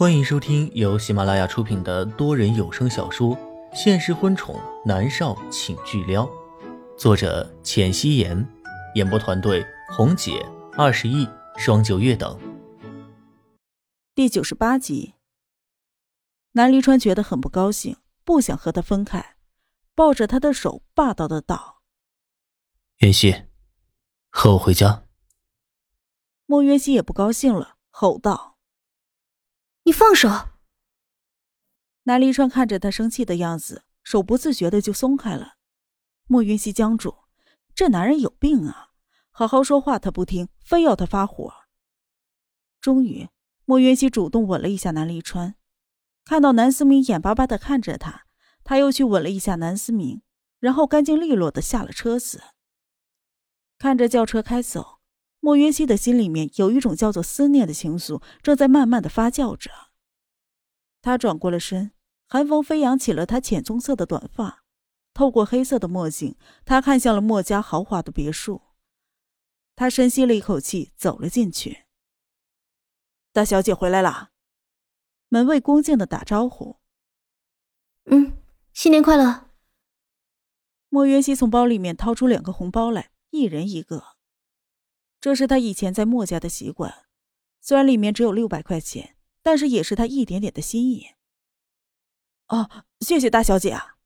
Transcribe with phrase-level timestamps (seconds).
[0.00, 3.36] 欢迎收听由喜马拉雅出品的多人有声小说
[3.74, 6.24] 《现实婚宠男少请巨撩》，
[6.96, 8.48] 作者：浅汐颜，
[8.94, 10.42] 演播团队：红姐、
[10.72, 11.28] 二十亿、
[11.58, 12.40] 双九月等。
[14.14, 15.12] 第九十八集，
[16.52, 19.36] 南离川觉得很不高兴，不想和他分开，
[19.94, 21.82] 抱着他的手霸道的道
[23.00, 23.42] ：“袁熙，
[24.30, 25.04] 和我回家。”
[26.48, 28.49] 莫渊熙也不高兴了，吼道。
[29.84, 30.28] 你放手！
[32.02, 35.54] 南离川看着他生气的样子，手不自觉的就松开了。
[36.26, 37.24] 莫云熙僵住，
[37.74, 38.90] 这男人有病啊！
[39.30, 41.52] 好好说话他不听，非要他发火。
[42.80, 43.28] 终于，
[43.64, 45.56] 莫云熙主动吻了一下南离川，
[46.24, 48.26] 看到南思明眼巴巴的看着他，
[48.62, 50.22] 他又去吻了一下南思明，
[50.58, 52.42] 然后干净利落的下了车子。
[53.78, 54.99] 看着轿车开走。
[55.40, 59.70] 莫云熙的心里面有一种叫做思念的情愫，正在慢慢的发酵着。
[61.00, 61.92] 他转过了身，
[62.28, 64.64] 寒风飞扬起了他浅棕色的短发，
[65.14, 68.60] 透过黑色的墨镜，他看向了莫家豪华的别墅。
[69.74, 71.84] 他深吸了一口气，走了进去。
[73.32, 74.32] 大小姐回来了，
[75.28, 76.76] 门卫恭敬的打招呼。
[78.04, 78.36] 嗯，
[78.74, 79.48] 新年快乐。
[80.90, 84.19] 莫云熙从包里面掏出两个红包来，一人一个。
[85.20, 87.06] 这是他以前在墨家的习惯，
[87.60, 91.08] 虽然里面只有六百块钱，但是也是他一点点的心意。
[92.48, 93.96] 哦，谢谢大小姐啊！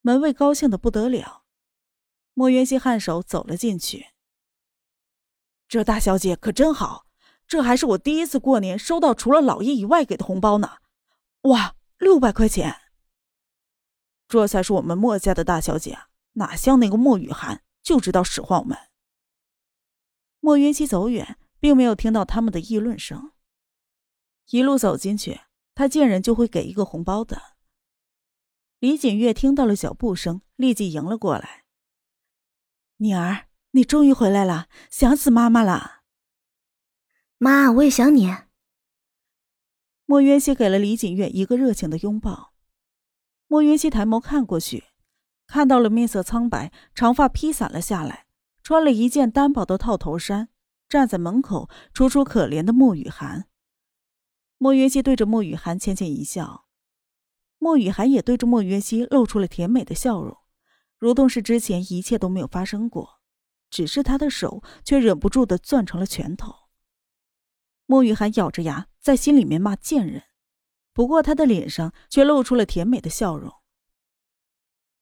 [0.00, 1.44] 门卫高兴的不得了。
[2.34, 4.08] 莫元熙颔首走了进去。
[5.68, 7.06] 这大小姐可真好，
[7.46, 10.78] 这还是我第一次过年收到除了老爷以外给的红包呢。
[11.42, 12.80] 哇，六百块钱！
[14.26, 15.98] 这才是我们墨家的大小姐，
[16.32, 18.76] 哪像那个莫雨涵，就知道使唤我们。
[20.40, 23.32] 莫云熙走远，并没有听到他们的议论声。
[24.50, 25.42] 一路走进去，
[25.74, 27.56] 他见人就会给一个红包的。
[28.78, 31.64] 李锦月听到了脚步声，立即迎了过来
[32.96, 36.00] ：“女儿，你终于回来了，想死妈妈了。
[37.36, 38.34] ”“妈，我也想你。”
[40.06, 42.54] 莫云熙给了李锦月一个热情的拥抱。
[43.46, 44.84] 莫云熙抬眸看过去，
[45.46, 48.26] 看到了面色苍白、长发披散了下来。
[48.70, 50.48] 穿了一件单薄的套头衫，
[50.88, 53.48] 站在门口楚楚可怜的莫雨涵。
[54.58, 56.66] 莫云熙对着莫雨涵浅浅一笑，
[57.58, 60.38] 莫雨涵也对着莫云熙露出了甜美的笑容，
[60.96, 63.18] 如同是之前一切都没有发生过，
[63.70, 66.54] 只是他的手却忍不住的攥成了拳头。
[67.86, 70.22] 莫雨涵咬着牙在心里面骂贱人，
[70.92, 73.52] 不过他的脸上却露出了甜美的笑容。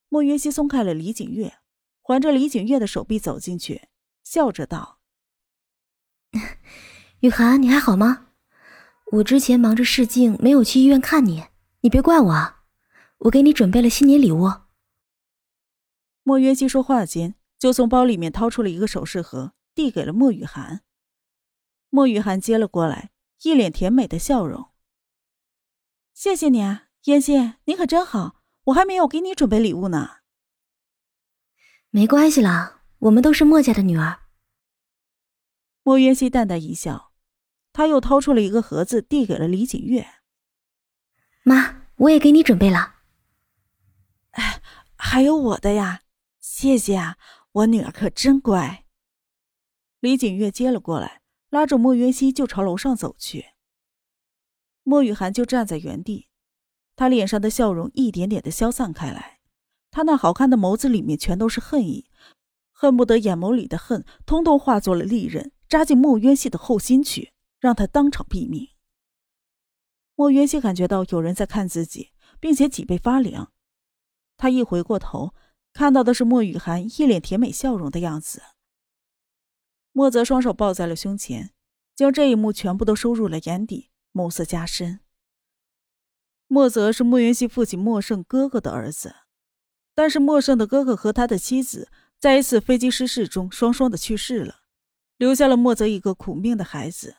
[0.07, 1.59] 莫云熙松开了李景月。
[2.09, 3.87] 环着李景月的手臂走进去，
[4.23, 4.99] 笑着道
[7.21, 8.29] ：“雨涵，你还好吗？
[9.11, 11.43] 我之前忙着试镜，没有去医院看你，
[11.81, 12.63] 你别怪我啊。
[13.19, 14.51] 我给你准备了新年礼物。”
[16.25, 20.81] 莫约西说话间，就从包里面掏出了一个首饰盒，递给了莫雨涵。
[21.91, 23.11] 莫雨涵接了过来，
[23.43, 24.71] 一脸甜美的笑容
[26.15, 30.15] ：“谢谢你啊，妍希，你可真好，我还没有给你准备礼物呢。”
[31.91, 34.19] 没关系啦，我们都是墨家的女儿。
[35.81, 37.11] 莫渊熙淡淡一笑，
[37.73, 40.05] 他又掏出了一个盒子，递给了李锦月。
[41.41, 42.97] 妈，我也给你准备了。
[44.31, 44.61] 哎，
[44.95, 46.01] 还有我的呀，
[46.39, 47.17] 谢谢啊，
[47.53, 48.85] 我女儿可真乖。
[49.99, 53.47] 李锦月接了过来，拉着莫渊熙就朝楼上走去。
[54.83, 56.27] 莫雨涵就站在原地，
[56.95, 59.38] 她脸上的笑容一点点的消散开来。
[59.91, 62.05] 他那好看的眸子里面全都是恨意，
[62.71, 68.69] 恨不得眼眸里的恨通通化作了利刃，扎进莫渊熙的后心去，让他当场毙命。
[70.15, 73.51] 莫渊熙感觉到有人在看自己，并且脊背发凉。
[74.37, 75.33] 他一回过头，
[75.73, 78.41] 看到的是莫雨涵一脸甜美笑容的样子。
[79.91, 81.53] 莫泽双手抱在了胸前，
[81.95, 84.99] 将这一幕全部都收入了眼底，眸色加深。
[86.47, 89.15] 莫泽是莫渊熙父亲莫胜哥哥的儿子。
[89.99, 94.61] 但是莫胜的哥哥和他的妻子在一次飞机失事中双双的去世了，
[95.17, 97.17] 留下了莫泽一个苦命的孩子。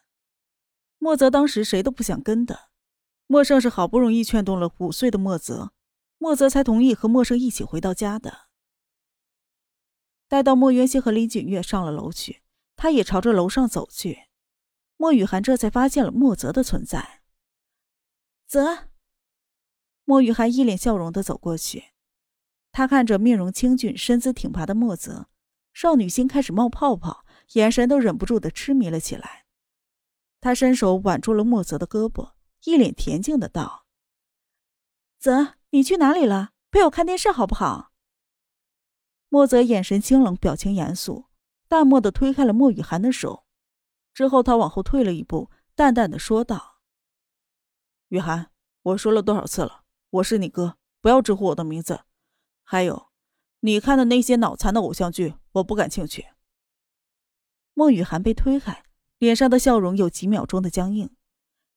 [0.97, 2.71] 莫泽当时谁都不想跟的，
[3.27, 5.75] 莫胜是好不容易劝动了五岁的莫泽，
[6.17, 8.49] 莫泽才同意和莫胜一起回到家的。
[10.27, 12.41] 待到莫元熙和林景月上了楼去，
[12.77, 14.31] 他也朝着楼上走去。
[14.97, 17.21] 莫雨涵这才发现了莫泽的存在。
[18.47, 18.89] 泽，
[20.07, 21.90] 莫雨涵一脸笑容的走过去。
[22.73, 25.27] 他看着面容清俊、身姿挺拔的莫泽，
[25.73, 27.25] 少女心开始冒泡泡，
[27.55, 29.47] 眼神都忍不住的痴迷了起来。
[30.41, 32.33] 他伸手挽住了莫泽的胳膊，
[32.65, 33.87] 一脸恬静的道
[35.19, 36.53] ：“泽，你去哪里了？
[36.71, 37.91] 陪我看电视好不好？”
[39.29, 41.27] 莫泽眼神清冷，表情严肃，
[41.69, 43.45] 淡漠的推开了莫雨涵的手，
[44.15, 46.81] 之后他往后退了一步，淡淡的说道
[48.09, 48.51] ：“雨涵，
[48.83, 52.01] 我说了多少次了，我是你哥，不要直呼我的名字。
[52.71, 53.09] 还有，
[53.63, 56.29] 你看的那些脑残的偶像剧，我不感兴趣。”
[57.75, 58.85] 莫雨涵被推开，
[59.19, 61.11] 脸上的笑容有几秒钟的僵硬，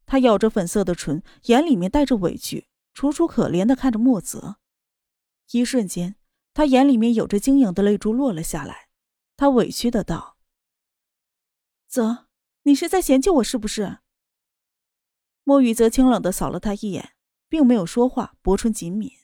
[0.06, 4.58] 她咬着粉色的唇，眼里面带着委屈，楚楚可怜的看着莫泽，
[5.50, 6.16] 一瞬间。
[6.54, 8.90] 他眼里面有着晶莹的泪珠落了下来，
[9.36, 10.38] 他委屈的道
[11.90, 12.28] ：“泽，
[12.62, 13.98] 你是在嫌弃我是不是？”
[15.44, 17.16] 莫雨泽清冷的扫了他一眼，
[17.50, 19.23] 并没有说话，薄唇紧抿。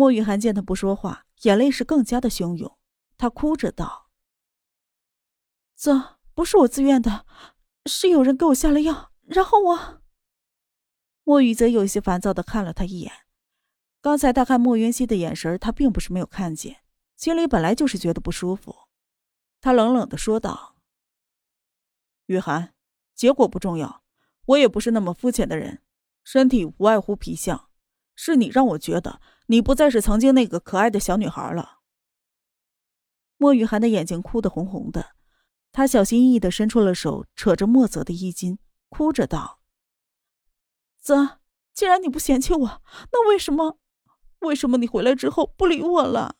[0.00, 2.78] 莫雨涵见他不说话，眼泪是更加的汹涌，
[3.18, 4.08] 他哭着道
[5.76, 7.26] ：“这，不是我自愿的，
[7.84, 10.02] 是有人给我下了药，然后我……”
[11.22, 13.12] 莫雨泽有些烦躁的看了他一眼。
[14.00, 16.78] 刚才他看莫云熙的眼神，他并不是没有看见，
[17.18, 18.74] 心里本来就是觉得不舒服。
[19.60, 20.76] 他冷冷的说道
[22.24, 22.72] ：“雨涵，
[23.14, 24.02] 结果不重要，
[24.46, 25.82] 我也不是那么肤浅的人，
[26.24, 27.68] 身体无外乎皮相，
[28.22, 31.78] 是你让我觉得你不再是曾经那个可爱的小女孩了。”
[33.38, 35.16] 莫雨涵的眼睛哭得红红的，
[35.72, 38.58] 她小心翼翼的伸出了手，扯着莫泽的衣襟，
[38.90, 39.62] 哭着道
[41.00, 41.40] ：“泽，
[41.72, 43.78] 既然你不嫌弃我，那为什么？”
[44.40, 46.36] 为什么你回来之后不理我了？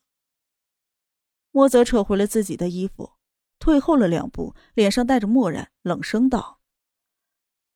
[1.51, 3.13] 莫泽扯回了自己的衣服，
[3.59, 6.61] 退后了两步，脸上带着漠然，冷声道：“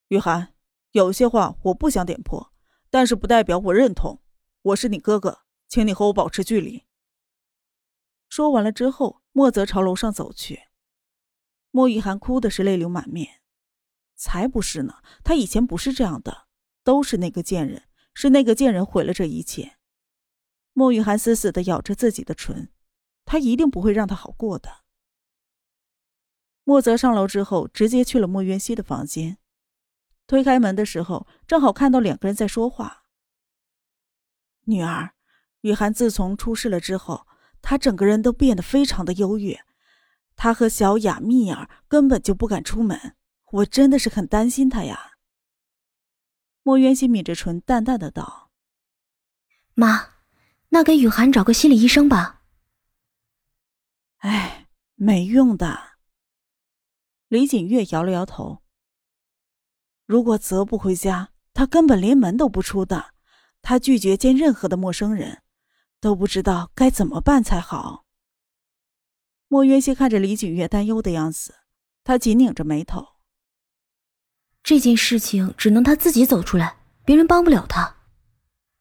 [0.09, 0.55] 雨涵，
[0.93, 2.54] 有些话我不想点破，
[2.95, 4.23] 但是不代表我认同。
[4.63, 6.85] 我是你哥哥，请你和我保持距离。”
[8.31, 10.69] 说完了之后，莫泽朝楼上走去。
[11.73, 13.41] 莫雨涵哭的是泪流满面。
[14.15, 16.47] 才不是呢，他以前不是这样的，
[16.85, 17.83] 都是那个贱人，
[18.15, 19.77] 是那个贱人毁了这一切。
[20.73, 22.71] 莫雨涵死死的咬着自己的唇，
[23.25, 24.85] 他一定不会让他好过的。
[26.63, 29.39] 莫泽上楼之后，直接去了莫渊熙的房间。
[30.27, 33.05] 推开门的时候，正好看到两个人在说话。
[34.65, 35.15] 女儿，
[35.61, 37.27] 雨涵自从出事了之后，
[37.61, 39.59] 她整个人都变得非常的忧郁。
[40.37, 43.17] 她和小雅、蜜儿根本就不敢出门，
[43.53, 45.13] 我真的是很担心她呀。
[46.63, 48.51] 莫渊熙抿着唇，淡淡的道
[49.75, 50.15] ：“妈。”
[50.71, 52.43] 那给雨涵找个心理医生吧。
[54.17, 54.67] 哎，
[54.97, 55.99] 没用的。
[57.29, 58.64] 李锦月摇了摇头。
[60.07, 63.13] 如果泽不回家，他根本连门都不出的。
[63.63, 65.43] 他拒绝见任何的陌生人，
[65.99, 68.05] 都不知道该怎么办才好。
[69.49, 71.55] 莫渊熙看着李景月担忧的样子，
[72.03, 73.07] 他紧拧着眉头。
[74.63, 77.97] 这件事情只能他自己走出来，别人帮不了他。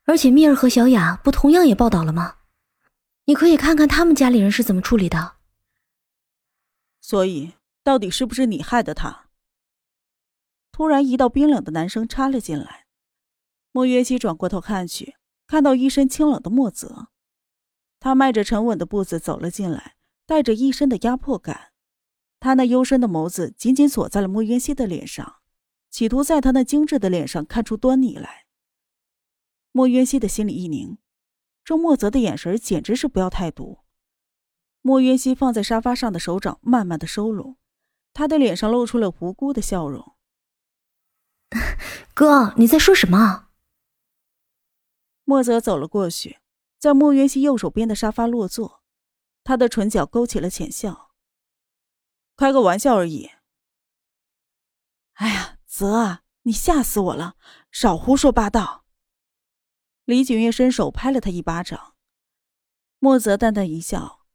[0.05, 2.39] 而且蜜儿和小雅不同样也报道了吗？
[3.25, 5.35] 你可以看看他们家里人是怎么处理的。
[6.99, 7.53] 所以，
[7.83, 9.22] 到底是不是你害的他？
[10.73, 12.87] 突然，一道冰冷的男声插了进来。
[13.71, 15.15] 莫约西转过头看去，
[15.45, 17.09] 看到一身清冷的莫泽，
[17.99, 21.73] 他迈着沉稳的步子走了进来，带着一身的压迫感。
[22.39, 25.35] 他那幽深的眸子紧紧锁在了莫约西的脸上，
[25.91, 28.47] 企图在他那精致的脸上看出端倪来。
[29.71, 30.97] 莫渊熙的心里一凝，
[31.63, 33.77] 这莫泽的眼神简直是不要太毒。
[34.81, 37.57] 莫渊熙放在沙发上的手掌慢慢的收拢，
[38.11, 40.15] 他的脸上露出了无辜的笑容。
[42.13, 43.47] 哥，你在说什么？
[45.23, 46.39] 莫泽走了过去，
[46.77, 48.83] 在莫渊熙右手边的沙发落座，
[49.43, 51.11] 他的唇角勾起了浅笑。
[52.35, 53.31] 开个玩笑而已。
[55.13, 57.35] 哎呀，泽啊，你吓死我了！
[57.71, 58.85] 少胡说八道。
[60.05, 61.95] 李景月伸手拍了他一巴掌，
[62.99, 64.25] 莫泽淡淡一笑：“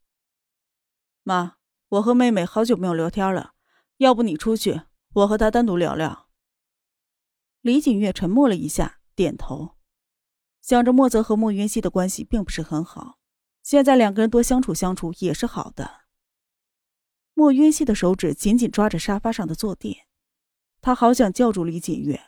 [1.23, 1.57] 妈，
[1.89, 3.53] 我和妹妹好久没有聊天了，
[3.97, 4.81] 要不你出去，
[5.13, 6.27] 我和她单独聊聊。”
[7.61, 9.75] 李景月沉默了一下，点头，
[10.61, 13.19] 想着莫泽和莫云溪的关系并不是很好，
[13.61, 16.03] 现在两个人多相处相处也是好的。
[17.33, 20.07] 莫云溪的手指紧紧抓着沙发上的坐垫，
[20.79, 22.21] 他好想叫住李景月，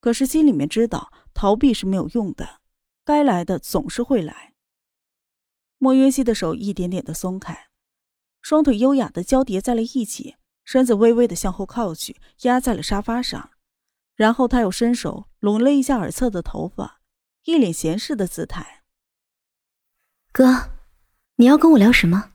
[0.00, 2.60] 可是心里面知道逃避是没有用的。
[3.06, 4.52] 该来的总是会来。
[5.78, 7.68] 莫云溪的手一点点的松开，
[8.42, 13.50] 双腿优雅的交叠在了一起，身子微微的向后靠去，压在了沙发上。
[14.14, 17.00] 然后他又伸手拢了一下耳侧的头发，
[17.44, 18.84] 一脸闲适的姿态。
[20.32, 20.70] 哥，
[21.36, 22.32] 你要跟我聊什么？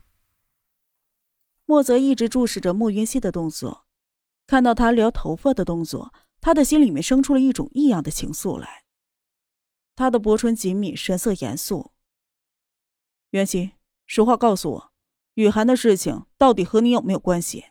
[1.64, 3.86] 莫泽一直注视着莫云熙的动作，
[4.46, 8.84] 看到他撩头发的动作，他的心里面生出了一种异样的情愫来。
[9.94, 11.92] 他的薄唇紧抿，神色严肃。
[13.30, 13.72] 袁熙，
[14.06, 14.92] 实话告诉我，
[15.34, 17.66] 雨涵的事情到底和你有没有关系？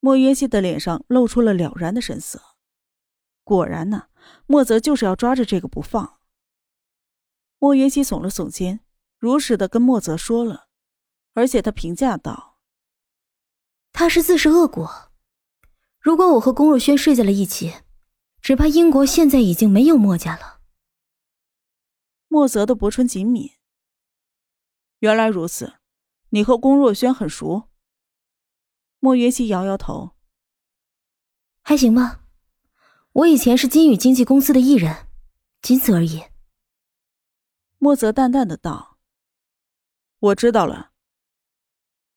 [0.00, 2.49] 莫云熙的脸上露出了了然的神色。
[3.42, 4.08] 果然呢，
[4.46, 6.20] 莫泽就是要抓着这个不放。
[7.58, 8.80] 莫云熙耸了耸肩，
[9.18, 10.68] 如实的跟莫泽说了，
[11.34, 12.58] 而且他评价道
[13.92, 15.12] ：“他是自食恶果。
[15.98, 17.74] 如果我和龚若轩睡在了一起，
[18.40, 20.60] 只怕英国现在已经没有墨家了。”
[22.28, 23.58] 莫泽的薄唇紧抿。
[25.00, 25.74] 原来如此，
[26.28, 27.68] 你和龚若轩很熟。
[29.00, 30.12] 莫云熙摇摇头，
[31.62, 32.19] 还行吧。
[33.12, 35.08] 我以前是金宇经纪公司的艺人，
[35.60, 36.22] 仅此而已。
[37.78, 38.98] 莫泽淡淡的道
[40.20, 40.92] ：“我知道了。”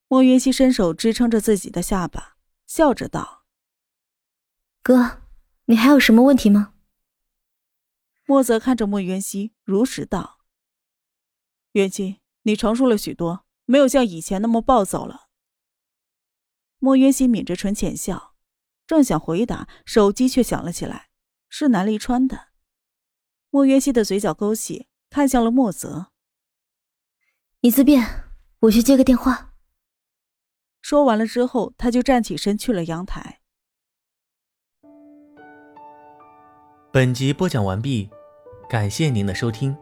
[0.08, 3.46] 莫云溪伸手支撑着自己的下巴，笑着道
[4.84, 5.24] ：“哥，
[5.66, 6.76] 你还有什么问题吗？”
[8.26, 10.42] 莫泽看着莫云溪，如实道
[11.74, 15.30] ：“云熙，你成熟了许多，没有像以前那么暴躁了。”
[16.78, 18.33] 莫云溪抿着唇浅笑，
[18.86, 21.10] 正想回答，手机却响了起来，
[21.50, 22.48] 是南离川的。
[23.50, 26.08] 莫渊熙的嘴角勾起，看向了莫泽
[27.62, 28.26] ：“你自便，
[28.62, 29.54] 我去接个电话。”
[30.82, 33.40] 说完了之后，他就站起身去了阳台。
[36.92, 38.10] 本集播讲完毕，
[38.70, 39.76] 感谢您的收听。